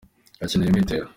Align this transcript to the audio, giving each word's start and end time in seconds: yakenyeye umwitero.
yakenyeye 0.41 0.69
umwitero. 0.69 1.05